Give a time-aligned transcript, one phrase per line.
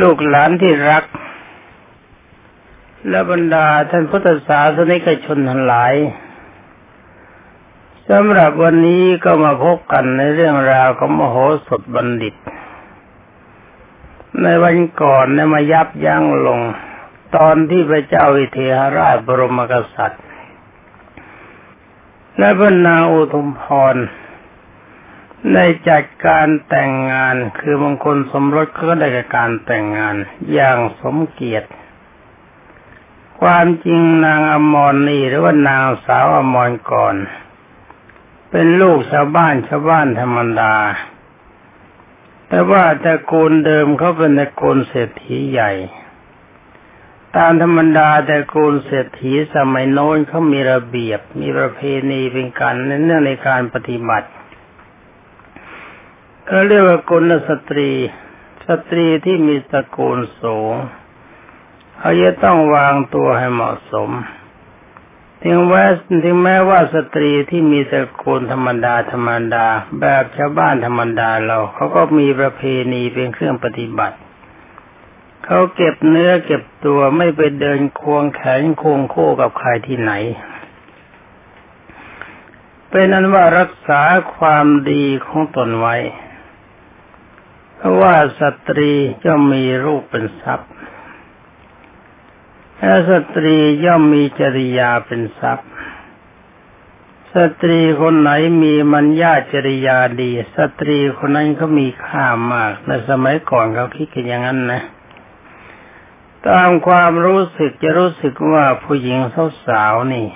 [0.00, 1.04] ลูกหลานที่รัก
[3.08, 5.94] และบรรดาท่านพุทธศาสนิกชนทั้งหลาย
[8.10, 11.36] สำหรับวันนี้ก็มาพบกันในเรื่องราวของมโห
[11.66, 12.34] สถบัณฑิต
[14.42, 16.60] ในวันก่อนเนี่ยมายับยั้งลง
[17.36, 20.22] ตอนที่พระเจ้าวิเทหราชบรมกษัตริย์
[22.38, 23.62] และพระนางอุทุมพ
[23.94, 23.96] ร
[25.52, 30.14] ได้จัดการแต่งงานคือบางคนสมรสก็ได้กับการแต่งงาน
[30.52, 31.68] อย่างสมเกียรติ
[33.40, 37.16] ความจริงนางอมรนี่หรือว่านางสาวอมรก่อน
[38.50, 40.74] เป็นลูกชาวบ้านชาวบ้านธรรมดา
[42.48, 45.72] แต่ว่าตระกูลเดิมเขาเป็นตระกูลเศรษฐีใหญ่
[47.36, 51.80] ตามธรรมดาตระกูลเศรษฐีสมัยโน้นเขามีระเบียบมีประเพ
[52.10, 54.28] ณีเป็นการเนื่องในการปฏิบัติ
[56.46, 57.90] เขาเรียกว่ากุลสตรี
[58.66, 60.74] สตรีที่มีตระกูลสูง
[61.98, 64.10] เขาจะต้องวางตัวให้เหมาะสม
[65.44, 65.84] ถึงแม้
[66.24, 69.66] ถึงแม้ว่าสตรีที่มีตระกูลธรรมดาธรรมดา
[70.00, 74.16] แบบชาวบ้านธรรมดาเราเขาก็มีประเพณีเป็นเครื่องปฏิบัติ
[75.44, 80.12] เขาเก็บเนื้อเก็บตัวไม่ไปเดินควงแขนควงโค้กับใครที่ไหน
[82.90, 84.02] เป็นนั้นว่ารักษา
[84.36, 85.96] ความดีของตนไว้
[88.00, 88.92] ว่าสตรี
[89.24, 90.70] ย่อมมีรูปเป็นทรัพย์
[92.78, 95.68] และสตรีย่อมมีจริยาเป็นทรัพย์
[97.34, 98.30] สตรีคนไหน
[98.62, 104.82] มีมัญญาจริยาดี สตรีคนนั้นเขามีค่ามากในสมัยก่อนเขาคิดกันอย่างนั้นนะ
[106.48, 109.18] ตามความรู้สึกจะรู้สึกว่าผู้หญิง
[109.64, 110.28] สาวๆนี่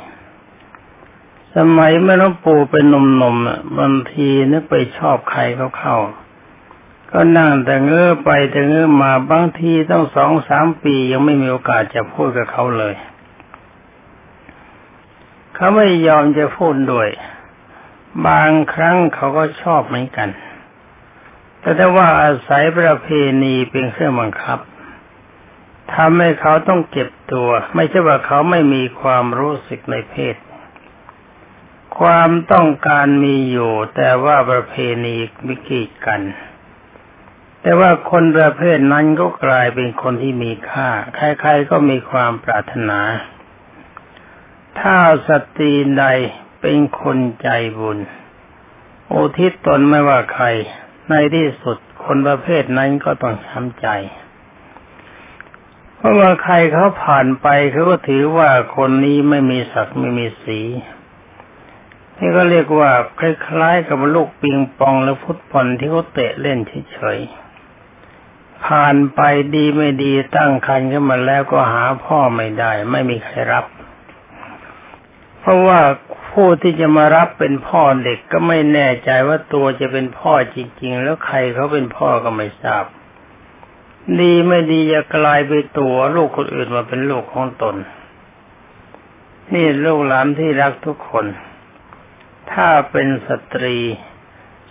[1.56, 5.96] สมัยเมื่อหลวงปู่เป็นหนุ่มๆบางทีนึกไปชอบใครเขาเข้า
[7.12, 12.94] ก็นั่งแต่เงื้อไปแต่เงื้อมาบางทีต้องสองสามปียังไม่มีโอกาสจะพูดกับเขาเลย
[15.54, 17.08] เขาไม่ยอมจะพูดด้วย
[18.26, 20.28] บางครั้งเขาก็ชอบเหมือนกัน
[21.60, 23.08] แต่ถ้าว่าอาศัยประเพ
[23.42, 24.58] ณีเป็นเครื่องบังคับ
[25.94, 30.36] ทำให้เขาต้องเก็บตัว ไม่ใช่ว่าเขาไม่มีความรู้สึกในเพศ
[31.98, 34.74] ความต้องการมีอยู่ แต่ว่าประเพ
[35.04, 35.16] ณี
[35.46, 36.20] มิกีดกัน
[37.68, 43.00] แต่ว่าคนประเภทนั้นก็กลายเป็นคนที่มีค่า ใครๆก็มีความปรารถนา
[44.80, 44.96] ถ้า
[45.28, 46.04] สตรีใด
[46.60, 47.48] เป็นคนใจ
[47.78, 47.98] บุญ
[49.12, 50.46] อุทิศตนไม่ว่าใคร
[51.08, 53.86] ในที่สุดคนประเภทนั้นก็ต้องช้ำใจ
[55.96, 60.60] เพราะว่าใครเขาผ่านไปเขาก็ถือว่าคนนี้ไม่มีศักดิ์ไม่มีสี
[62.18, 66.58] นี่ก็เรียกว่าคล้ายๆกับลูกปิงปองหรือฟุตบอลที่เขาเตะเล่น
[66.92, 67.47] เฉยๆ
[68.66, 69.20] ผ่านไป
[69.54, 73.64] ดีไม่ดีตั้งคันขึ้นมาแล้วก็หาพ่อไม่ได้ ไม่มีใครรับ
[75.40, 75.80] เพราะว่า
[76.30, 82.84] ผู้ที่จะมารับเป็นพ่อเด็กก็ไม่แน่ใจว่าตัวจะเป็นพ่อจริง ๆ แล้วใครเขาเป็นพ่อก็ไม่ทราบ
[84.20, 87.76] ดีไม่ดีจะกลายไปตัวลูกคนอื่นมาเป็นลูกของตน
[89.54, 91.26] นี่ลูกหลานที่รักทุกคน
[92.52, 93.76] ถ้าเป็นสตรี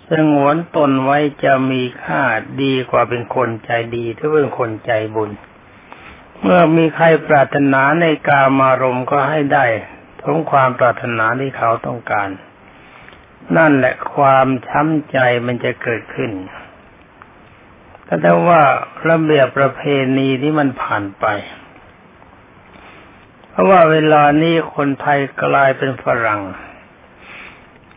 [0.10, 2.22] สงวนตนไว้จะมีค่า
[2.62, 5.32] ดีกว่าเป็นคนใจดีถ้าเป็นคนใจบุญ
[6.42, 9.66] เมื่อมีใครปรารถนาในกามารมก็ให้ได้
[10.22, 12.30] ทั้งความปรารถนาที่เขาต้องการ
[13.58, 16.32] นั่นแหละความช้ำใจมันจะเกิดขึ้น
[18.08, 18.62] ก็แต่ว่า
[19.10, 19.82] ระเบียบประเพ
[20.18, 21.26] ณีที่มันผ่านไป
[23.50, 26.42] เพราะว่าเวลานี้คนไทยกลายเป็นฝรั่ง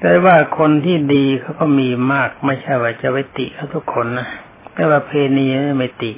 [0.00, 4.28] แต่ว่าคนที่ดีเขาก็มีมากไม่ใช่ว่าจะไปติเขาทุกคนนะ
[4.72, 5.46] แต่ว่าเพณี
[5.78, 6.12] ไม่ติ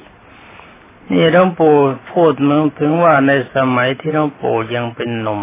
[1.11, 1.75] นี่หลวงปู่
[2.11, 5.41] พูดมึงถึงว่าในสมัยที่หลวงปู่ยังเป็นหนุ่ม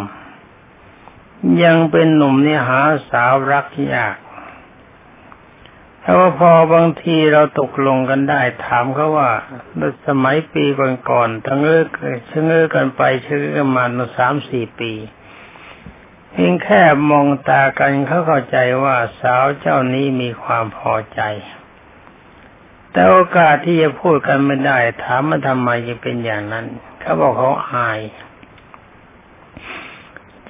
[1.65, 2.81] ยังเป็นหนุ่มนี่หา
[3.11, 4.17] สาวรักยาก
[6.01, 9.31] แต่ว่าพอบางทีเราตกลงกันได้ ถามเขาว่า
[9.77, 10.65] ในสมัยปี
[11.11, 11.85] ก่อนๆทั้งเอ้อ
[12.27, 13.85] เชื่อกันไปเชื่อกันมา
[14.17, 14.93] สามสี่ปี
[16.33, 21.21] เพียงแค่มองตากันเขาเข้าใจว่าสาวเจ้านี้มีความพอใจ
[22.93, 26.67] แต่โอกาสที่จะพูดกันไม่ได้ ถามมาทำไมจะเป็นอย่างนั้น
[27.01, 28.01] เขาบอกเขาอาย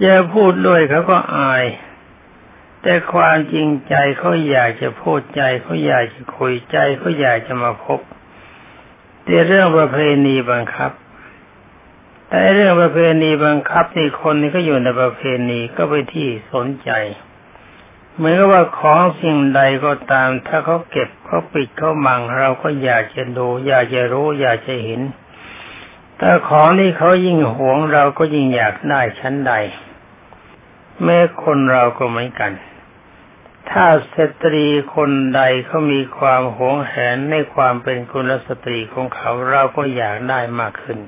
[0.03, 1.65] จะพูดด้วยเขาก็อาย
[2.83, 8.01] แต่ความจริงใจเขาอยากจะพูดใจเขาอยากจะคุยใจเขาอยากจะมาพบ
[9.25, 10.91] แต่เรื่องประเพณีบังคับ
[12.33, 16.91] แต่เรื่องประเพณีบังคับนี่คนนี่ก็อยู่ในประเพณีก็ไปที่สนใจ
[18.17, 25.01] เหมือนกับว่าของสิ่งใดก็ตาม ถ้าเขาเก็บเขาปิดเขาบังเราก็อยากจะดูอยากจะรู้ อยากจะเห็น
[26.19, 29.53] แต่ของนี่เขายิ่งหวงเราก็ยิ่งอยากได้ชั้นใด
[31.03, 32.53] แม้คนเราก็เหมือนกัน
[33.71, 33.87] ถ้า
[34.17, 40.99] สตรีคนใดเขามีความหวงแหนในความเป็นคุณสตรีของเขาเราก็อยากได้มากขึ้น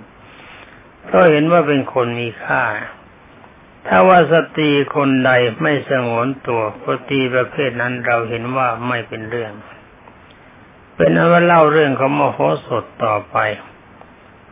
[1.12, 2.64] เพราะเห็นว่าเป็นคนมีค่า
[3.86, 5.30] ถ้าว่าสตรีคนใด
[5.62, 9.52] ไม่สงวนตัวสตรีประเภทนั้นเราเห็นว่าไม่เป็นเรื่อง
[10.96, 13.36] เป็นอว่าเล่าเรื่องของมโหสถต่อไป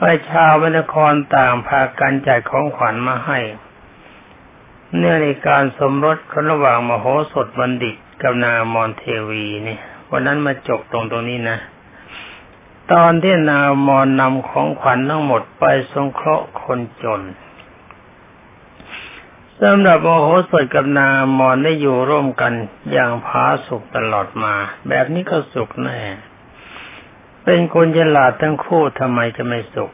[0.01, 3.39] ประชาววนครต่างพากันจัดของขวัญมาให้
[4.97, 9.79] เนื่องในการสมรสคนระหว่างมโหสถบัณฑิตกับนามอนเทวีนี่
[10.11, 11.59] วันนั้นมาจบตรงตรงนี้นะ
[12.93, 17.23] ตอนที่นามอนนำของขวัญทั้งหมดไปสงเคราะห์คนจน
[19.63, 21.09] สำหรับโมโหสถกับนา
[21.39, 22.53] มอนได้อยู่ร่วมกัน
[22.93, 24.55] อย่างผาสุกตลอดมา
[24.89, 26.01] แบบนี้ก็สุขแน่
[27.45, 29.93] เป็นคนฉลาดทั้งคู่ทำไมจะไม่สุข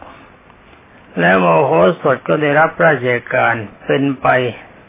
[1.21, 1.71] แล้วโมโห
[2.03, 3.55] สถก็ได้รับราชการ
[3.87, 4.27] เป็นไป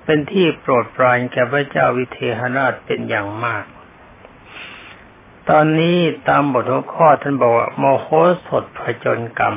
[0.05, 3.65] เป็นที่โปรดปรานแก่พระเจ้าวิเทหราชเป็นอย่างมาก
[5.49, 5.97] ตอนนี้
[6.27, 8.07] ตามบทหัวข้อท่านบอกว่าโมโห
[8.47, 9.55] สถผจญกรรม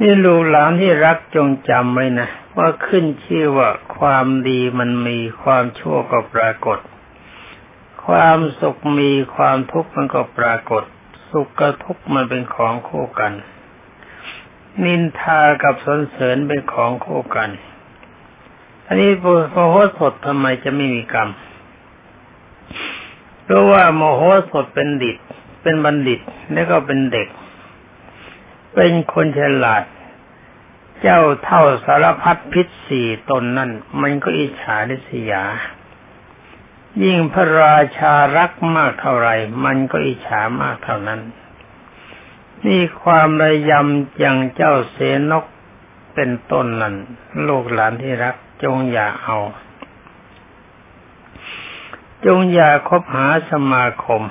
[0.00, 6.78] นี่ลูกหลานที่รักจงจำไว้นะ ว่าขึ้นชื่อว่าความดีมันมีความชั่วก็ปรากฏ
[8.06, 10.84] ความสุขมีความทุกข์มันก็ปรากฏ
[11.30, 13.32] สุขกับทุกข์มันเป็นของคู่กัน
[14.84, 17.50] นินทากับสนเสริญเป็นของคู่กัน
[18.86, 21.28] อันนี้โมโหสดทำไมจะไม่มีกรรม
[23.48, 25.16] เพราะว่าโมโหสดเป็นดิต
[25.62, 26.20] เป็นบัณฑิต
[26.52, 27.28] แล้วก็เป็นเด็ก
[28.74, 29.84] เป็นคนฉลาด
[31.00, 35.44] เจ้าเท่าสารพัดพิษสี่ตนนั่น มันก็อิจฉาดิสยา
[37.04, 39.28] ยิ่งพระราชารักมากเท่าไร
[39.64, 41.20] มันก็อิจฉามากเท่านั้น
[42.66, 44.98] นี่ความระยำอย่างเจ้าเส
[45.30, 45.44] นก
[46.14, 46.94] เป็นต้นนั้น
[47.46, 49.36] ลูกหลานที่รักจงอย่าเอา
[52.26, 54.22] จงอย่าคบหาสมาคม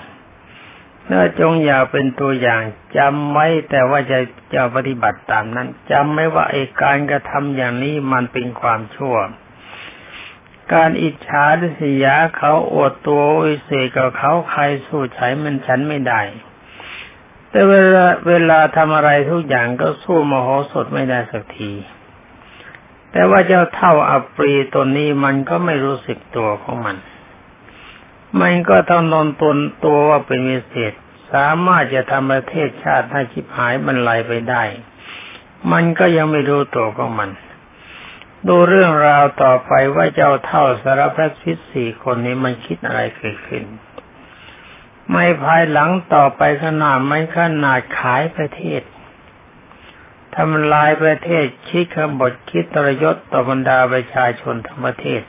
[1.12, 2.62] น่าจงอย่าเป็นตัวอย่าง
[2.98, 4.20] จำไว้แต่ว่าจะ
[4.54, 9.16] จะปฏิบัติตามนั้นจำไม่ว่าไอ้การกระทำอย่างนี้มันเป็นความชั่ว
[10.74, 16.22] การอิจฉาดิสยาเขาอวดตัวอิเสกับเขาใครสู้ใช้มันฉันไม่ได้
[17.50, 21.72] แต่เวลาเวลาทำอะไรทุกอย่างก็สู้มโหสถไม่ได้สักที
[23.12, 26.98] แต่ว่าเจ้าเท่าอัปรีตนนี้มันก็ไม่รู้สึกตัวของมัน
[28.42, 30.94] มันก็ต้องนนตนตัวว่าเป็นวิเศษ
[31.34, 34.64] สามารถจะทำประเทศชาติให้ชิบหายบรรลัยไปได้
[35.72, 37.30] มันก็ยังไม่รู้ตัวของมัน
[38.48, 43.64] ดูเรื่องราวต่อไปว่าเจ้าเท่าสารพัดพิษสี่คนนี้มันคิดอะไรเกิดขึ้น
[45.12, 48.82] ไม่ภายหลังต่อไปขนาดไม่ขนาดขายประเทศ
[50.36, 55.22] ทำลายประเทศคิดขบฏคิดตรยศต่อบรรดาประชาชนทั้งประเทศ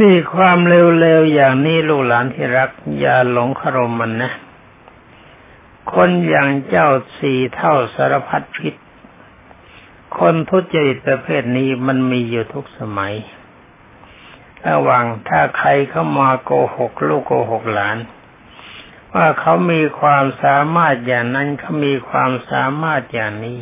[0.00, 4.32] นี่ความเร็วๆอย่างนี้ลูกหลานที่รัก อย่าหลงคารมมันนะ
[5.92, 8.74] คนอย่างเจ้าสี่เท่าสารพัดพิษ
[10.18, 13.14] คนทุจริตประเภทนี้มันมีอยู่ทุกสมัย
[14.66, 17.98] ระว่างถ้าใครเข้ามาโกหกลูกโกหกหลาน
[19.14, 23.58] ว่าเขามีความสามารถอย่างนั้นเขามีความสามารถอย่างนี้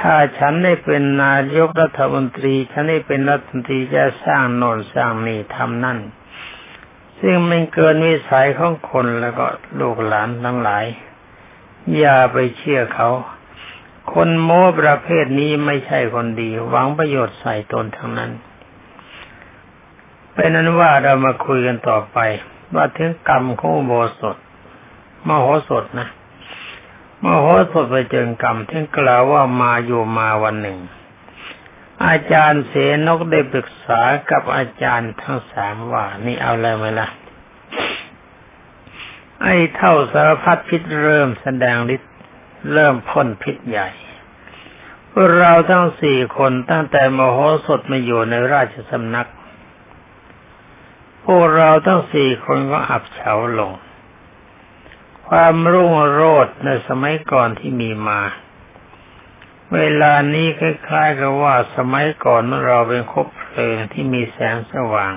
[0.00, 5.98] ถ้าฉันได้เป็นนายกรัฐมนตรี ฉันได้เป็นรัฐมนตรีจะสร้างโน่นสร้างนี่ทำนั่น
[7.20, 9.46] ซึ่งมันเกินวิสัยของคนแล้วก็
[9.80, 10.84] ลูกหลานทั้งหลาย
[11.96, 13.10] อย่าไปเชื่อเขา
[14.12, 18.30] คนโม้ประเภทนี้ไม่ใช่คนดี หวังประโยชน์ใส่ตนทั้งนั้น
[20.34, 22.18] เป็นนั้นว่าเรามาคุยกันต่อไป
[22.74, 24.36] ว่าถึงกรรมของโมสด
[25.26, 26.08] มโหสถนะ
[27.22, 30.78] มโหสถไปเจอกรรมที่กล่าวว่ามาอยู่มาวันหนึ่ง
[32.06, 32.74] อาจารย์เส
[33.06, 37.08] นกได้ปรึกษากับอาจารย์ทั้งสามว่า นี่เอาอะไรไหมล่ะ
[39.42, 42.12] ไอ้เท่าสารพัดพิษเริ่มแสดงฤทธิ์
[42.72, 43.88] เริ่มพ่นพิษใหญ่
[45.12, 49.28] พวกเราทั้งสี่คนตั้งแต่มโหสถมาอยู่ในราชสำนัก
[51.24, 53.72] พวกเราทั้งสี่คนก็อับเฉาลง
[55.34, 58.20] ความรุ่งโรจน์ในสมัยก่อนที่มีมา
[59.74, 65.14] เวลานี้คล้ายๆกับว่าสมัยก่อนเราเป็นคบเพลิงที่มีแสงสว่าง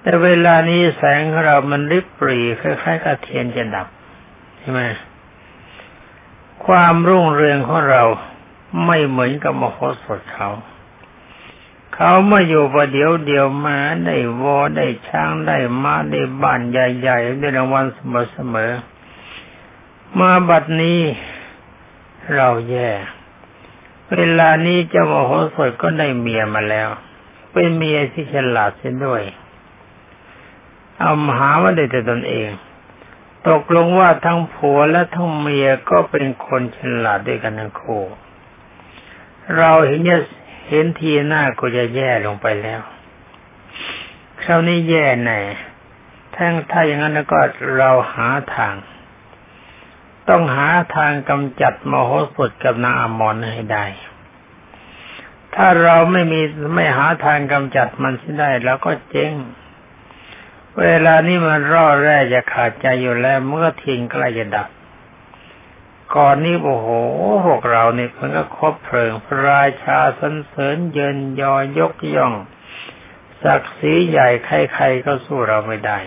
[0.00, 3.86] แต่เวลานี้แสงของเรามันริบปรีคล้ายๆกับเทียนจะดับ
[4.58, 4.80] ใช่ไหม
[6.66, 8.02] ความรุ่งเรืองของเรา
[8.86, 10.48] ไม่เหมือนกับมโหสถเขา
[11.94, 21.00] เขามาอยู่ประเดี๋ยวเดียวมาได้วอได้ช้างได้มาได้บ้านใหญ่ๆได้รางวัลเสมอๆมาบัดนี้
[22.34, 22.90] เราแย่
[24.14, 26.88] เวลานี้เจ้าโมโหสดก็ได้เมียมาแล้ว
[27.52, 29.22] เป็นเมียที่ฉลาดเสียด้วย
[30.98, 32.48] เอามหาว่าได้แต่ตนเอง
[33.48, 38.02] ตกลงว่าทั้งผัวและทั้งเมียก็เป็นคนฉลาดด้วยกันทั้งคู่
[39.56, 40.20] เราเห็นเนี่ย
[40.68, 42.80] เห็นทีหน้าก็จะแย่ลงไปแล้ว
[44.42, 45.40] คราวนี้แย่แน่
[46.34, 47.38] ทั้งถ้าอย่างนั้นแล้วก็
[47.76, 48.74] เราหาทาง
[50.28, 53.86] ต้องหาทางกำจัดมโหสถกับนางอมรให้ได้
[55.54, 56.40] ถ้าเราไม่มี
[56.74, 59.34] ไม่หาทางกำจัดมันสิได้แล้วก็เจ๊ง
[60.80, 64.68] เวลานี้มันร่อแร่จะขาดใจอยู่แล้วเมื่อทิ้งใกล้จะดับ
[66.14, 66.88] ก่อนนี้โอ้โห
[67.46, 72.34] พวกเราเนี่ยมันก็คบเพลิงพระราชาสันเสริญเยินยอยกย่อง
[73.42, 75.98] ศักดิ์ศรีใหญ่ใครๆก็สู้เราไม่ได้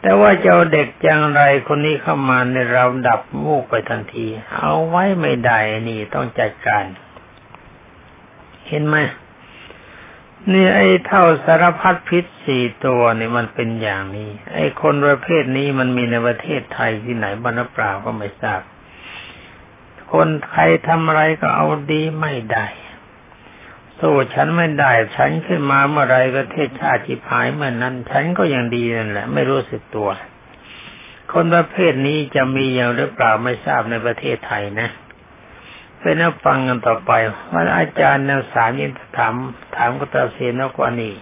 [0.00, 6.84] แต่ว่าเจ้าเด็กจังไรคนนี้เข้ามาในเราดับมูกไปทันที เอาไว้ไม่ได้นี่ต้องจัดการ
[8.68, 8.96] เห็นไหม
[10.52, 18.60] นี่ไอ้เท่าสารพัดพิษสี่ตัวนี่มันเป็นอย่างนี้ ไอ้คนประเภทนี้มันมีในประเทศไทยที่ไหนบ้างเปล่าก็ไม่ทราบ
[20.12, 22.66] คนใครทำอะไรก็เอาดีไม่ได้
[23.98, 30.08] สู้ฉันไม่ได้ ฉันขึ้นมาเมื่อไรประเทศชาติจิพายเมื่อนนั้น ฉันก็ยังดีนั่นแหละ ไม่รู้สึกตัว
[31.32, 34.88] คนประเภทนี้จะมีอย่างหรือเปล่าไม่ทราบในประเทศไทยนะ
[36.00, 37.12] เป็นนักฟังกันต่อไป
[37.52, 39.34] ว่าอาจารย์นักสารยินถาม
[39.76, 41.14] ถามกตาเสนกว่านี่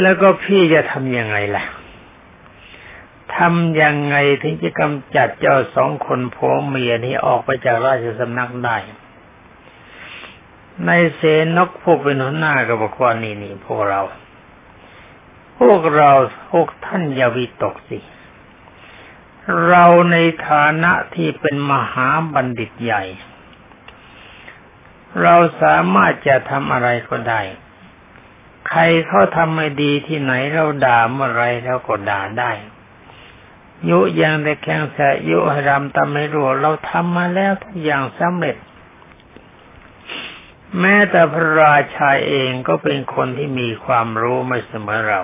[0.00, 1.64] แล้วก็พี่จะทำยังไงล่ะ
[3.36, 8.76] ทำยังไงถึงจะกำจัดเจ้าสองคนผัวเมียนี้ออกไปจากราชสำนักได้
[10.86, 11.20] ในเส
[11.56, 14.00] นกพวกเป็นหัวหน้ากับบอกว่านี่นี่พวกเรา
[15.58, 16.10] พวกเรา
[16.50, 17.98] พวกท่านอย่าวิตกสิ
[19.68, 20.16] เราใน
[20.48, 23.02] ฐานะที่เป็นมหาบัณฑิตใหญ่
[25.22, 27.42] เราสามารถจะทำอะไรก็ได้
[28.68, 32.52] ใครเขาทำไม่ดีที่ไหนเราด่าเมื่อไรเราก็ด่าได้
[33.88, 34.98] ยุยังแต่แข่งแส
[35.28, 38.56] ยุห้รำตำไม่รู้เราทำมาแล้วทุกอย่างสำเร็จ
[40.80, 45.22] แม้แต่พระราชาเองก็เป็นคนที่มีความรู้ไม่เสมอเรา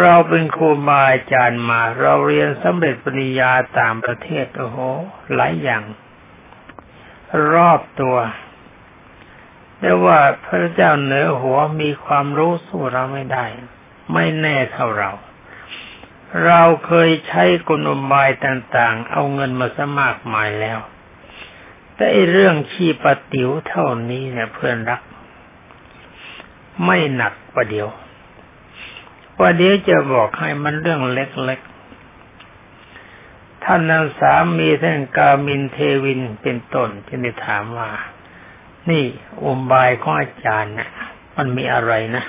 [0.00, 4.78] เราเป็นครูบาอาจารย์มา เราเรียนสำเร็จปริญญาต่างประเทศโอ้โห
[5.34, 5.82] หลายอย่าง
[7.52, 8.16] รอบตัว
[9.78, 13.44] แต่ว่าพระเจ้าเหนือหัวมีความรู้สู้เราไม่ได้
[14.12, 15.10] ไม่แน่เท่าเรา
[16.42, 20.78] เราเคยใช้กลอุบายต่างๆ เอาเงินมาสมากมายแล้ว
[21.96, 25.00] แต่เรื่องขี้ปติ๋วเท่านี้เนี่ยเพื่อนรัก
[26.84, 27.88] ไม่หนักประเดี๋ยว
[29.38, 37.90] ว่าเดี๋ยวจะบอกให้มันเรื่องเล็กๆ ท่านนางสามีท่านกามินเทวินเป็นต้นที่ได้ถามว่า
[38.90, 39.04] นี่
[39.42, 40.90] อุบายของอาจารย์นี่ย
[41.36, 42.24] มันมีอะไรนะ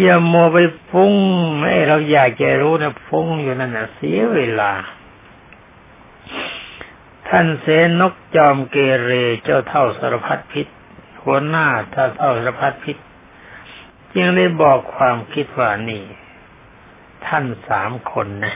[0.00, 0.58] อย่าโมไป
[0.90, 1.14] ฟุ้ง
[1.62, 4.72] ไอ้เราอยากจะรู้นะฟุ้งอยู่นั่นนะเสียเวลา
[7.28, 7.66] ท่านเส
[8.00, 9.10] นกจอมเกเร
[9.42, 10.66] เจ้าเท่าสารพัดพิษ
[11.22, 12.96] หัวหน้าท่าเท่าสารพัดพิษ
[14.14, 16.02] จึงได้บอกความคิดว่านี่
[17.26, 18.54] ท่านสามคนนะ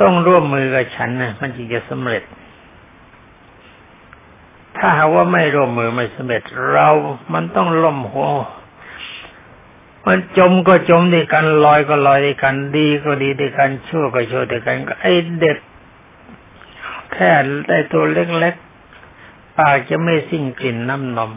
[0.00, 2.24] ต้องร่วมมือกับฉันนะมันจึงจะสำเร็จ
[4.76, 6.88] ถ้าหากว่าไม่ร่วมมือไม่สำเร็จ เรา
[7.34, 8.28] มันต้องล่มหัว
[10.06, 15.06] มันจมก็จมด้วยกันลอยก็ลอยด้วยกัน ดีก็ดีด้วยกันชั่วก็ชั่วด้วยกันก็ไอ
[15.38, 15.58] เด็ด
[17.12, 17.30] แค่
[17.68, 21.32] ได้ตัวเล็กๆปากจะไม่สิ้นกลิ่นน้ำนม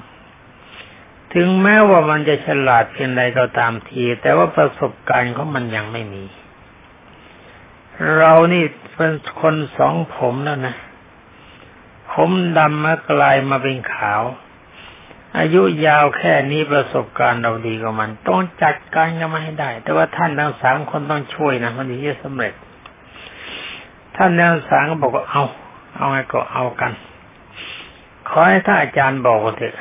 [1.34, 6.24] ถึงแม้ว่ามันจะฉลาดเพียงใดก็ตามที แต่ว่าประสบการณ์ของมันยังไม่มี
[8.18, 8.64] เรานี่
[8.96, 10.76] เป็นคนสองผมแล้วนะ
[12.14, 14.22] ผมดำมากลายมาเป็นขาว
[15.38, 22.54] อายุยาวแค่นี้ประสบการณ์เราดีกว่ามัน ต้องจัดการกันมาให้ได้ แต่ว่าท่านทั้งสามคนต้องช่วยนะมันถึงจะสำเร็จ
[24.16, 25.44] ท่านทั้งสามก็บอกว่าเอา
[25.96, 26.92] เอาไงก็เอากัน
[28.30, 29.76] ขอให้ท่านอาจารย์บอกเถอะ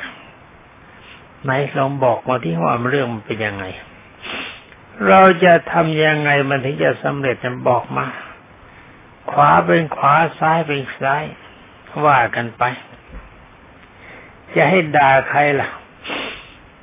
[1.43, 3.65] ไหนลองบอกมาที่ว่าเรื่องมันเป็นยังไง
[5.07, 8.05] เราจะทำยังไงมันถึงจะสำเร็จจะบอกมา
[9.31, 11.23] ขวาเป็นขวาซ้ายเป็นซ้าย
[12.05, 12.63] ว่ากันไป
[14.55, 15.69] จะให้ด่าใครล่ะ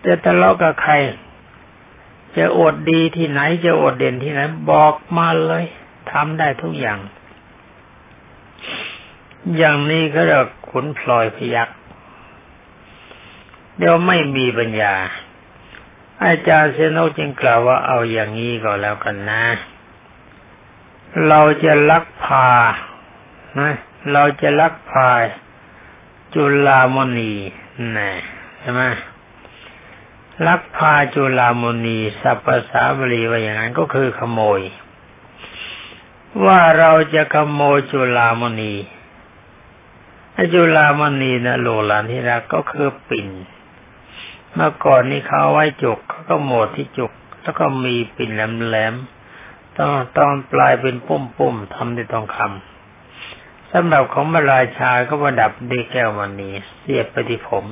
[0.07, 0.95] จะทะเลาะกับใคร
[2.37, 5.65] จะอดดีที่ไหน จะอดเด่นที่ไหน บอกมาเลย
[6.11, 6.99] ทำได้ทุกอย่าง
[9.57, 11.69] อย่างนี้ก็เรียกขุนพลอยพยัก
[13.79, 14.95] เดี๋ยวไม่มีปัญญา
[16.25, 19.45] อาจารย์เซโนจึงกล่าวว่าเอาอย่างนี้ก็แล้วกันนะ
[21.29, 22.49] เราจะลักพา
[23.59, 23.73] นะ
[24.13, 25.11] เราจะลักพา
[26.35, 27.35] จุลามณี
[27.97, 28.13] นะ
[28.61, 28.83] ใช่ไหม
[30.47, 34.61] ลักพาจุลามณีสัพภาษาบาลีว่าอย่างนั้นก็คือขโมย
[36.45, 38.75] ว่าเราจะขโมยจุลามณี
[40.55, 43.29] จุลามณีนะโลลานที่รักก็คือปิ่น
[44.53, 47.13] เมื่อก่อนนี้เขาไว้จุกเขาก็โมดที่จุก
[47.43, 52.72] แล้วก็มีปิ่นแหลมๆต้องต้องปลายเป็นปุ่มๆทำด้วยทองคำ
[53.73, 56.51] สำหรับของมาราชาก็ประดับด้วยแก้วมณี
[56.81, 57.65] เสียบไปที่ผม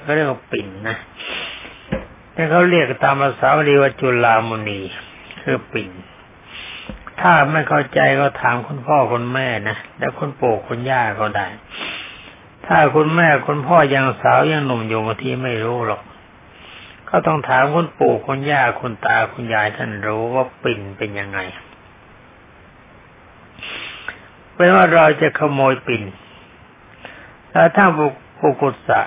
[0.00, 0.96] เขาเรียกว่าปิ่นนะ
[2.32, 4.80] แต่เขาเรียกตามภาษาลีว่าจุลามณี
[5.42, 5.90] คือปิ่น
[7.20, 11.46] ถ้าไม่เข้าใจก็ถามคุณพ่อคุณแม่นะแล้วคุณปู่คุณย่าก็ได้
[12.66, 16.02] ถ้าคุณแม่คุณพ่อยังสาวยังหนุ่มอยู่บางทีไม่รู้หรอก
[17.10, 21.38] ก็ต้องถามคุณปู่คุณย่าคุณตาคุณยายท่านรู้ว่าปิ่นเป็นยังไง
[24.56, 26.02] เป็นว่าเราจะขโมยปิ่น
[27.52, 29.00] ถ้าถ้าบุกุศะ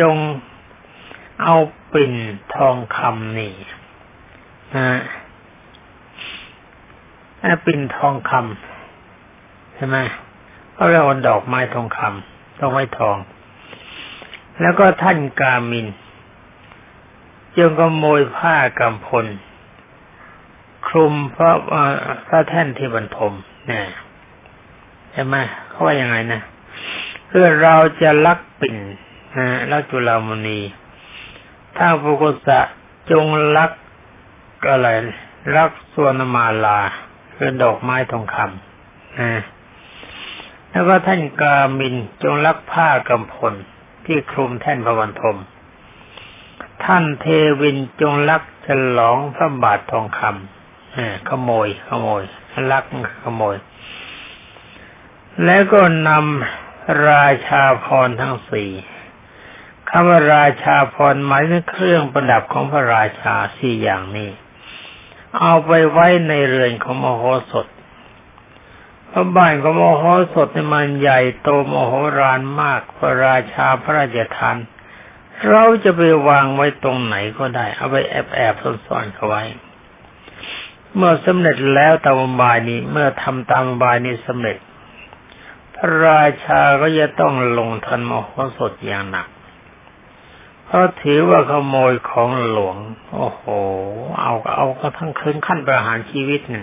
[0.00, 0.14] จง
[1.42, 1.56] เอา
[1.92, 2.14] ปิ่น
[2.56, 3.52] ทองคำนี่
[4.76, 4.84] นะ
[7.66, 9.96] ปิ่นทองคำใช่ไหม
[10.72, 13.16] เขาเรียกว่าดอกไม้ทองคำต้องไม้ทอง
[14.60, 15.86] แล้วก็ท่านกามิน
[17.56, 19.26] จงก็โมยผ้ากำพล
[20.86, 21.52] คลุมพระ
[22.26, 23.32] พระแท่นที่บรรทม
[23.66, 23.84] เนี่ย
[25.12, 25.36] ใช่ไหม
[25.68, 26.40] เขาว่ายังไงนะ
[27.28, 28.76] เพื่อเราจะลักปิ่น
[29.36, 30.60] นะลักจุลามณี
[31.76, 32.60] ถ้าปุกุสะ
[33.10, 33.24] จง
[33.56, 33.70] รัก
[34.70, 34.88] อะไร
[35.56, 36.80] รักส่วนมาลา
[37.34, 39.42] คือดอกไม้ทองคำนะ
[40.70, 43.54] แล้วก็ท่านกามินจงรักผ้ากำพล
[44.06, 45.36] ที่คลุมแท่นพระวันทม
[46.84, 47.26] ท่านเท
[47.60, 52.22] วินจงรักฉลองพระบาททองคำขโมย ขโมย
[52.72, 52.84] รัก
[53.22, 53.56] ขโมย
[55.44, 58.70] แล้วก็นำราชาพรทั้งสี่
[59.88, 64.30] คำว่าราชาพรหมายถึงเครื่องประดับของพระราชาสี่อย่างนี้
[65.38, 67.66] เอาไปไว้ในเรือนของมโหสถ
[69.10, 70.02] พระบ้านของมโห
[70.34, 74.56] สถมันใหญ่โตมโหฬารมากพระราชาพระราชทาน
[75.48, 78.54] เราจะไปวางไว้ตรงไหนก็ได้ เอาไปแอบแอบ
[78.86, 79.42] ซ่อนๆเขาไว้
[80.94, 84.56] เมื่อสำเร็จแล้วตามบายนี้ เมื่อทำตามบายนี้สำเร็จ
[85.82, 89.26] ระราชาก็จะต้องลงทันมโหสถอย่างหนัก
[90.64, 92.76] เพราะถือว่าขโมยของหลวง
[93.14, 93.42] โอ้โห
[94.20, 96.62] เอาเอาก็ทั้งคืนขั้นประหารชีวิตนี่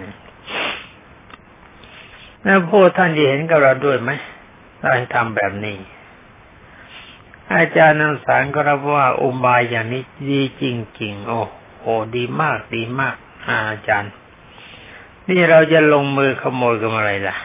[2.43, 4.11] แล้วพวกท่านจะเห็นกับเราด้วยไหม
[4.79, 5.77] เราให้ทำแบบนี้
[7.55, 10.63] อาจารย์นันสารก็รับว่าอุบายอย่างนี้ดีจ
[11.01, 11.41] ริงๆ โอ้
[11.79, 13.15] โห ดีมากดีมาก
[13.47, 14.11] อาจารย์
[15.29, 17.37] นี่เราจะลงมือขโมยกันอะไรล่ะ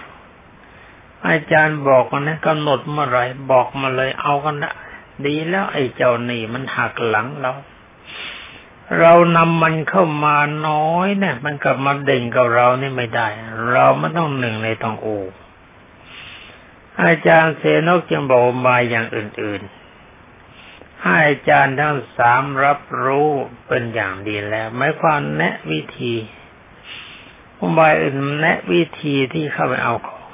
[1.28, 3.18] อาจารย์บอกมานะกำหนดเมื่อไร
[3.50, 4.72] บอกมาเลยเอากันนะ
[5.26, 7.52] ดีแล้วไอ้เจ้าหนี่มันหักหลังเรา
[9.00, 10.36] เรานำมันเข้ามา
[10.68, 13.28] น้อยเนะี่ยมันกลับมาเด่งกับเรานี่ไม่ได้
[13.70, 15.06] เรามันต้องหนึ่งในตองโอ
[17.04, 19.62] อาจารย์เสนกจึงบอกมาอย่างอื่น
[20.32, 23.28] ๆ ให้อาจารย์ทั้งสามรับรู้
[23.66, 26.14] เป็นอย่างดีแล้วไม่ความแนะวิธี
[27.58, 30.30] อุบายอื่นแนะวิธีที่เข้าไปเอาของ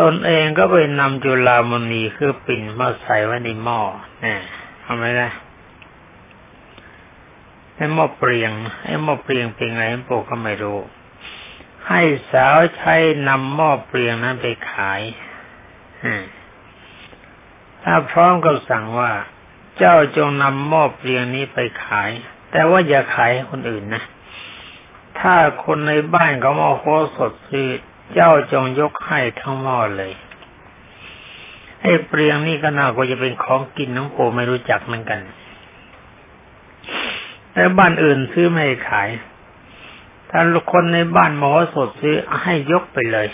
[0.00, 3.80] ตนเองก็ไปนำจุลามณีคือปิ่นมาใส่ไว้ในหม้อ
[4.24, 4.36] นี่
[4.84, 5.30] ทำไมนะ
[7.74, 8.50] ไอ้หม้อเปลียง
[8.84, 10.78] ไอ้หม้อเปลียงเป็นไงพวกก็ไม่รู้
[11.88, 12.94] ให้สาวใช้
[13.28, 15.00] นำหม้อเปลียงนั้นไปขาย
[17.82, 19.12] ถ้าพร้อมก็สั่งว่า
[19.78, 22.10] เจ้าจงนำหม้อเปลียงนี้ไปขาย
[22.52, 24.02] แต่ว่าอย่าขายให้คนอื่นนะ
[25.20, 26.84] ถ้าคนในบ้านเขามาโค
[27.16, 27.68] สดซื้อ
[28.12, 30.12] เจ้าจงยกให้ทั้งหม้อเลย
[31.82, 35.20] ไอ้เปลียงนี่ก็น่าก็จะเป็นของกินน้องโปไม่รู้จักเหมือนกัน
[37.52, 39.08] แต่บ้านอื่นซื้อไม่ขาย
[40.30, 40.40] ถ้า
[40.72, 43.28] คนในบ้านมโหสถซื้อให้ยกไปเลย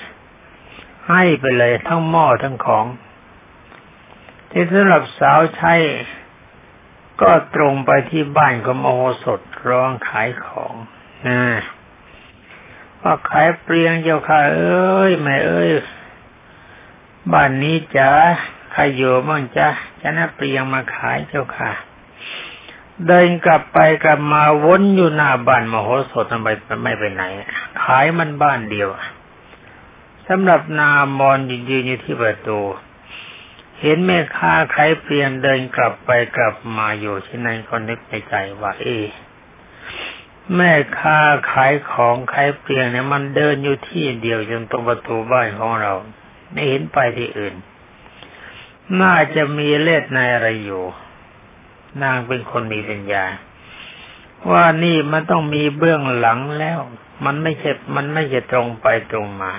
[1.09, 2.87] ให้ไปเลยทั้งหม้อทั้งของ
[4.51, 5.75] ที่สำหรับสาวใช้
[7.23, 10.75] ก็ตรงไปที่บ้านของมโหสถร้องขายของ
[11.29, 11.41] นะ
[13.03, 15.71] ว่าขายเปลียงเจ้าค่ะ เอ้ยแม่เอ้ย
[17.33, 18.11] บ้านนี้จ้า
[18.73, 19.69] ใครอยู่บ้างจ้า
[20.01, 21.73] จะนับเปลียงมาขายเจ้าค่ะ
[23.07, 26.49] เดินกลับไปกลับมาวนอยู่หน้าบ้านมโหสถทำไม
[26.83, 27.23] ไม่ไปไหน
[27.83, 28.89] ขายมันบ้านเดียว
[30.29, 32.61] สำหรับนามอนยืนอยู่ที่ประตู
[33.81, 38.87] เห็นแม่ค้าขายเปลี่ยนเดินกลับไปกลับมาอยู่ที่นั่นก็นึกในใจว่า เอ
[40.57, 41.19] แม่ค้า
[41.51, 45.93] ขายของขายเปลี่ยนเนี่ยมันเดินอยู่ที่เดียวจนตรงประตูบ้านของเรา
[46.51, 47.55] ไม่เห็นไปที่อื่น
[49.01, 50.85] น่าจะมีเล็ดในอะไรอยู่
[52.03, 53.25] นางเป็นคนมีปัญญา
[54.51, 56.79] ว่านี่มันต้องมีเบื้องหลังแล้ว
[57.25, 59.53] มันไม่ใช่มันไม่ใช่ตรงไปตรงมา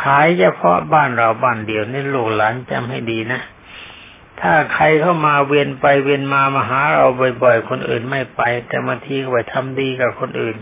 [0.00, 3.40] ขายเฉพาะบ้านเราบ้านเดียวนี่ลูกหลานจำให้ดีนะ
[4.42, 7.06] ถ้าใครเข้ามาเวียนไปเวียนมามาหาเรา
[7.42, 10.56] บ่อย ๆ คนอื่นไม่ไป แต่บางทีก็ไปทำดีกับคนอื่น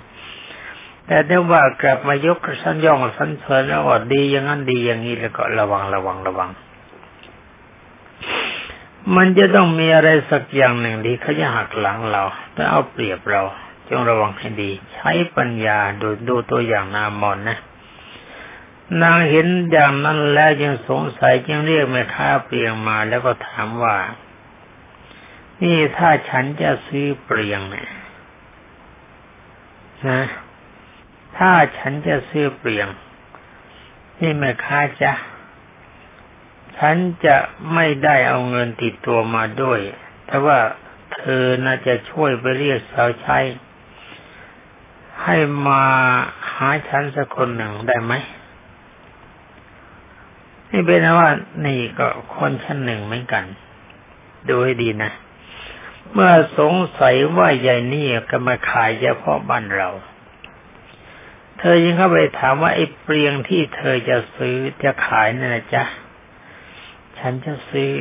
[1.07, 6.51] แต่ถ้าว่ากลับมายกสันย่องสันเสริญแล้วอดดีอย่างนั้นดีอย่างนี้แล้วก็ระวังระวังระวัง
[9.17, 12.23] มันจะต้องมีอะไรสักอย่างหนึ่งที่เขาจะหักหลังเรา
[12.55, 13.43] และเอาเปรียบเรา
[13.89, 17.59] จงระวังให้ดี ใช้ปัญญาดูดูตัวอย่างนามอนนะ
[19.03, 23.97] นางเห็นอย่างนั้นแล้วยังสงสัยจึงเรียกแม่ค้าเปลียงมาแล้วก็ถามว่า
[25.63, 27.91] นี่ถ้าฉันจะซื้อเปลียงเนี่ย
[30.09, 30.23] นะ
[31.39, 32.89] ถ้าฉันจะซื้อเปลียง
[34.21, 35.13] นี่แม่ค้าจะ
[36.79, 37.37] ฉันจะ
[37.75, 39.81] ไม่ได้เอาเงินติดตัวมาด้วย
[40.27, 40.59] แต่ว่า
[41.15, 43.39] เธอน่าจะช่วยไปเรียกสาวใช้
[45.23, 45.83] ให้มา
[46.53, 48.15] หาฉันสักคนหนึ่งได้ไหม
[50.71, 51.31] นี่เป็นว่า
[51.67, 53.45] นี่ก็คนชั้นหนึ่งเหมือนกัน
[54.49, 55.11] ดูให้ดีนะ
[56.13, 59.89] เมื่อสงสัยว่าใหญ่นี่ก็มาขายเฉพาะบ้านเรา
[61.59, 65.85] เธอยังเข้าไปถามว่าไอ้เปลียงที่เธอจะซื้อจะขายนั่นนะจ๊ะ
[67.19, 67.93] ฉันจะซื้อ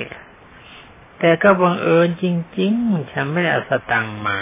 [1.20, 2.26] แต่ก็บังเอิญจ
[2.60, 4.38] ริง ๆ ฉันไม่ได้เอาสตังค์มา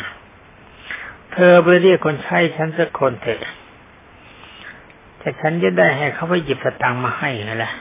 [1.33, 3.41] เธอไปเรียกคนใช้ฉันสักคนเถอะ
[5.19, 7.71] แต่ฉันจะได้ให้เขาไปหยิบสตังค์มาให้ไงล่ะ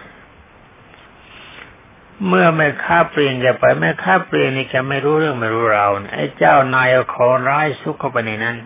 [2.29, 8.57] เมื่อแม่ค้าเปลี่ยนแกไปแม่ค้าเปลี่ยนนี่แกไม่รู้เรื่องไม่รู้ราวไอ้เจ้านายเอาขอร้ายซุกเข้าไปในนั้น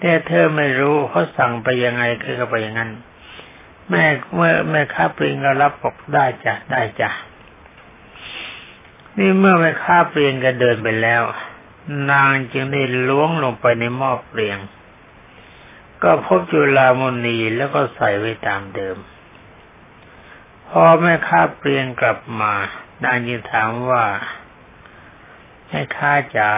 [0.00, 2.90] แต่เธอไม่รู้เขาสั่งไปยังไงคือเข้าไปอย่างนั้น
[3.90, 7.10] แม่เมื่อแม่ค้าเปลี่ยนก็รับบอกได้จ้ะได้จ้ะ
[9.18, 11.22] นี่เมื่อแม่ค้าเปลี่ยนก็เดินไปแล้ว
[12.10, 14.58] นางจึงได้ล้วงลงไปในหม้อเปลี่ยน
[16.02, 18.96] ก็พบจุลามณีแล้วก็ใส่ไว้ตามเดิม
[20.74, 22.52] พอแม่ค้าเปลี่ยนกลับมา
[23.04, 24.04] นางยินถามว่า
[25.66, 26.50] แม่ค้าจ๋า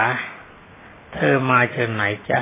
[1.12, 2.40] เธอมาจากไหนจ๊ะ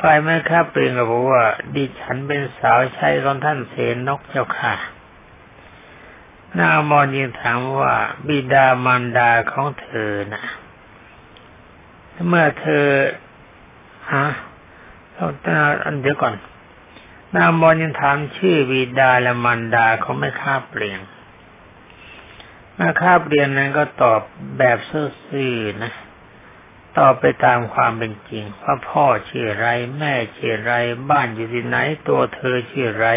[0.00, 4.74] ฝ่ายแม่ค้าเปลี่ยนก็บอกว่าดิฉันเป็นสาวใช้ของท่านเสนนกเจ้าค่ะ
[6.58, 7.94] นางมอนยินถามว่า
[8.26, 10.44] บิดามารดาของเธอนะ่ะ
[12.28, 12.86] เมื่อเธอ
[14.12, 14.26] ฮะ
[15.12, 15.26] เรา
[15.84, 16.34] อันเดี๋ยวก่อน
[17.36, 21.00] นางมอนยังถามชื่อบิดาและมารดาเขาไม่ค่าเปลี่ยน
[22.76, 24.20] แม่ค้าเปลี่ยนนั้นก็ตอบ
[24.58, 25.92] แบบซื่อๆนะ
[26.98, 29.66] ตอบไปตามความเป็นจริงว่าพ่อชื่อไร
[29.98, 30.72] แม่ชื่อไร
[31.10, 31.76] บ้านอยู่ที่ไหน
[32.08, 33.08] ตัวเธอชื่อไร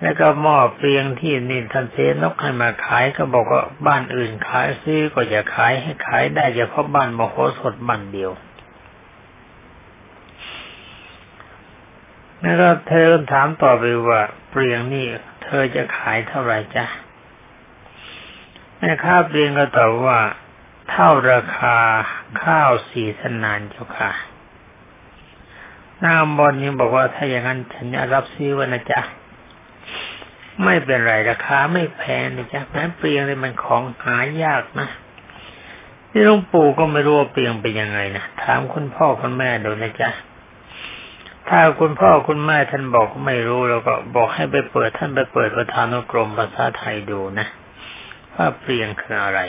[0.00, 8.30] แล้วก็หม้อเปลียงที่นินทันเซนกให้มาขายก็บอกว่าบ้านอื่นขายซื้อก็อย่าขายให้ขายได้เฉพาะบ้านมโหสถบ้านเดียว
[12.42, 15.06] แล้วก็เธอถามต่อไปว่าเปลียงนี่
[15.44, 16.84] เธอจะขายเท่าไหร่จ๊ะ
[18.78, 20.20] แม่ค้าเปลียงก็ตอบว่า
[20.90, 21.76] เท่าราคา
[22.42, 24.10] ข้าวสีสนานเจ้าค่ะ
[26.04, 29.00] นางบอลยังบอกว่าถ้าอย่างนั้นฉันจะรับซื้อวันนะจ๊ะ
[30.64, 34.88] ไม่เป็นไรราคาไม่แพงนะจ๊ะแม้เปลียงเลยมันของหายากนะ
[36.10, 40.10] ที่หลวงปู่ก็ไม่รู้ว่าเปลียงเป็นยังไงนะถามคุณพ่อคุณแม่ดูนะจ๊ะ
[41.48, 47.46] ถ้าคุณพ่อคุณแม่ท่านบอกไม่รู้เราก็บอกให้ไปเปิดท่านไปเปิดประธานุกรมภาษาไทยดูนะ
[48.34, 49.40] ว่าเปลี่ยนคืออะไร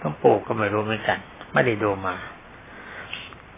[0.00, 1.18] ต้องปู่ก็ไม่รู้เหมือนกัน
[1.52, 2.14] ไม่ได้ดูมา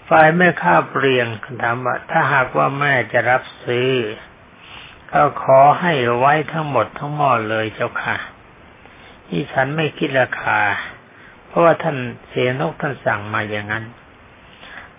[0.08, 3.90] ฝ่ายแม่ค้าเปลี่ยนคำถามว่าถ้าหากว่าแม่จะรับซื้อ
[5.10, 8.16] ก็ขอให้ไว้ทั้งหมดทั้งหมดเลยเจ้าค่ะ
[9.28, 10.60] ที่ฉันไม่คิดราคา
[11.46, 11.96] เพราะว่าท่าน
[12.28, 13.84] เสียนกท่านสั่งมาอย่างนั้น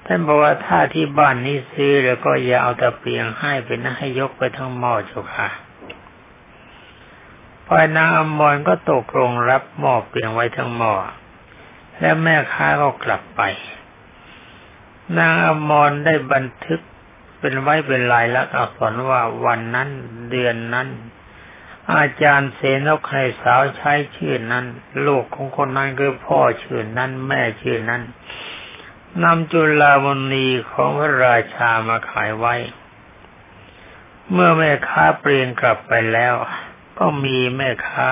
[0.05, 5.49] ท่านบอกว่าถ้าที่บ้านนี้ซื้อแล้วก็อย่าเอาตะเปียงให้เป็นนะให้ยกไปทั้งหม้อเจ้าค่ะ
[7.65, 10.93] พอนางอมรก็ตกลงรับหม้อเปียงไว้ทั้งหม้อ
[11.99, 13.41] และแม่ค้าก็กลับไป
[15.17, 16.81] นางอมรได้บันทึก
[17.39, 19.89] เป็นไว้เป็นลายลักษณ์อักษรว่าวันนั้น
[20.29, 20.87] เดือนนั้น
[21.95, 24.65] อาจารย์เสนกให้สาวใช้ชื่อนั้น
[25.07, 28.01] ลูกของคนนั้นคือพ่อชื่อนั้น แม่ชื่อนั้น
[29.21, 32.55] นำจุลามณีของพระราชามาขายไว้
[34.31, 36.35] เมื่อแม่ค้าเปลี่ยนกลับไปแล้ว
[36.97, 38.11] ก็มีแม่ค้า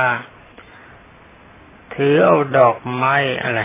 [1.94, 3.62] ถือเอาดอกไม้อะไร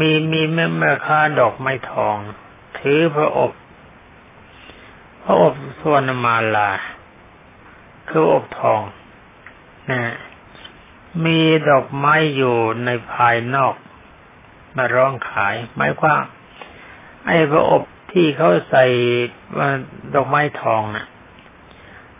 [0.00, 2.16] มีมีแม่แม่ค้าดอกไม้ทอง
[2.78, 3.52] ถือพระอบ
[5.22, 6.70] พระอบสวนมาลา
[8.08, 8.80] คืออบทอง
[9.90, 10.02] นะ
[11.24, 13.74] มีดอกไม้อยู่ในภายนอก
[14.76, 16.22] มาร้องขายหมายความ
[17.26, 18.84] ไอ้พระอบที่เขาใส่
[20.14, 21.06] ดอกไม้ทองนะ่ะ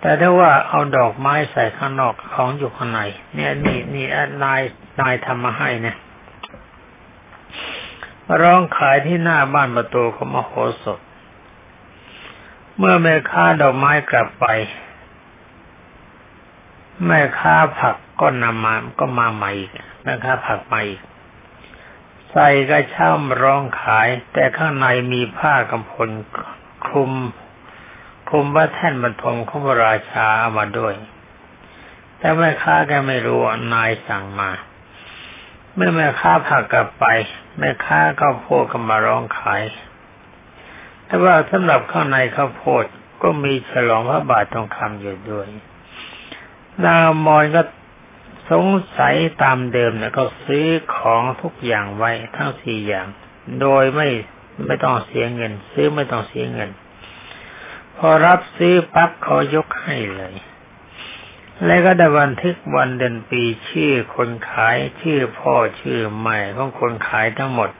[0.01, 3.01] แต่ถ้าว่าเอาดอกไม้ใส่ข้างนอกของอยู่ข้างใน
[3.35, 4.07] เนี่ยนี่นี่
[4.45, 4.61] นาย
[5.01, 5.97] นายทำมาให้นะ
[8.43, 11.01] ร้องขายที่หน้าบ้านประตูของมโหสถ
[12.77, 14.47] เมื่อแม่ค้าดอกไม้กลับไป
[17.07, 19.53] แม่ค้าผักก็นำมาก็มาใหม่
[20.03, 21.01] แม่ค้าผักใหม่อีก
[22.31, 26.09] ใส่กระช่ำร้องขาย แต่ข้างในมีผ้ากำพล
[26.87, 27.13] คลุม
[28.29, 30.95] คลุมว่าแท่นบรรทมของพระราชาเอามาด้วย
[32.19, 33.41] แต่แม่ค้าแกไม่รู้
[33.75, 34.51] นายสั่งมา
[35.75, 37.05] เมื่อแม่ค้าผักกลับไป
[37.59, 39.63] แม่ค้าก็โพดก็มาร้องขาย
[41.07, 42.85] แต่ว่าสำหรับข้างในข้าวโพด
[43.23, 45.47] ก็มีฉลองพระบาททองคำอยู่ด้วย
[46.85, 47.63] นางมอยก็
[48.51, 48.67] สง
[48.99, 53.07] สัยตามเดิมเนี่ยเขาซื้อของทุกอย่างไว้ทั้งสี่อย่าง
[53.61, 54.09] โดยไม่
[54.67, 56.71] ไม่ต้องเสียเงิน ซื้อไม่ต้องเสียเงิน
[57.97, 60.35] พอรับซื้อปั๊บเขายกให้เลย
[61.67, 67.71] แล้วก็ได้บันทึกวันเดือนปีชื่อคนขายชื่อพ่อชื่อใหม่ของคนขายทั้งหมด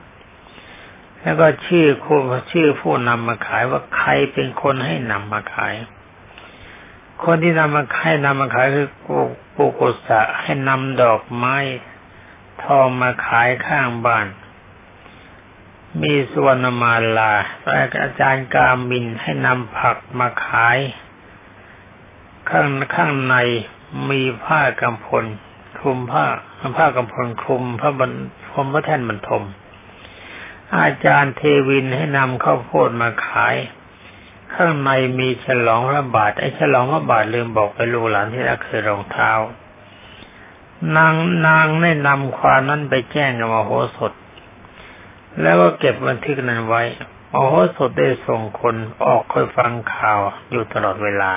[1.21, 5.75] แล้วก็ชื่อคนชื่อผู้นำมาขายว่าใครเป็นคนให้นำมาขาย
[7.25, 8.89] คนที่นำมาให้นำมาขายคือ
[9.55, 11.57] ปูกุสะให้นำดอกไม้
[12.63, 14.27] ทองมาขายข้างบ้าน
[16.03, 17.33] มีสวนมาลา
[18.03, 20.79] อาจารย์กามินให้นำผักมาขาย
[22.49, 23.37] ข้างข้างใน
[24.11, 25.25] มีผ้ากำพล
[25.79, 26.25] คลุมผ้า
[26.77, 28.13] ผ้ากำพลคลุมพระบรร
[28.51, 29.45] พรมพระแท่นบรรทม
[30.79, 33.57] อาจารย์เทวินให้นำข้าวโพดมาขาย
[34.55, 39.31] ข้างในมีฉลองพระบาทไอ้ฉลองพระบาทลืมบอกไปลูกหลานที่รักคือรองเท้า
[40.97, 41.15] นาง
[41.47, 44.13] นางได้นำความนั้นไปแจ้งกับมโหสถ
[45.43, 46.83] แล้วก็เก็บบันทึกนั้นไว้
[47.33, 51.33] มโหสถได้ส่งคนออกคอยฟังข่าวอยู่ตลอดเวลา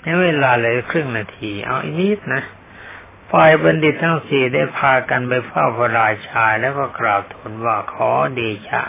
[0.00, 2.42] ในเวลาเลยครึ่งนาที เอาอีกนิดนะ
[3.30, 8.82] ฝ่ายบัณฑิตทั้งสี่ได้พากันไปเฝ้าพระราชาแล้วก็กราบทูลว่าขอเดชะ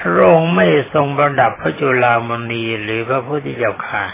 [0.00, 4.06] พระองค์ไม่ทรงประดับพระจุลามณีหรือพระพุทธเจ้าค่ะ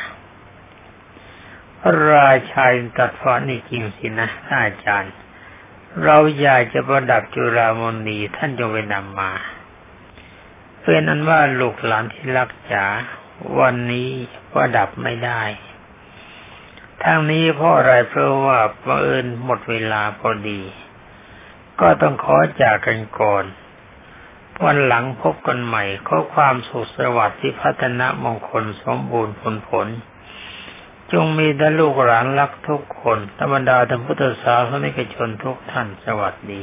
[1.78, 2.66] พระราชา
[2.98, 5.14] ตัดฟ้านี่จริงสินะท่านอาจารย์
[6.04, 9.32] เราอยากจะประดับจุลามณีท่านจงไปนำมา
[10.82, 12.86] เป็นอันว่าลูกหลานที่รักจ๋า
[13.58, 14.10] วันนี้
[14.52, 15.42] ประดับไม่ได้
[17.02, 20.60] ทั้งนี้เพราะอะไรเพราะว่าบังเอิญหมดเวลาพอดี
[21.80, 23.44] ก็ต้องขอจากกันก่อน
[24.64, 29.86] วันหลังพบกันใหม่ขอความสุขสวัสดิ์ที่พัฒนามงคลสมบูรณ์ผลผล
[31.12, 36.62] จงมีแต่ลูกหลานรักทุกคนธรรมดาธรรมพุทธศาสนิกชนทุกท่านสวัสดี